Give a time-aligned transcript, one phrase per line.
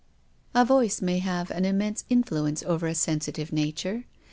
[0.55, 4.05] A voice may have an immense influence over a sensitive nature.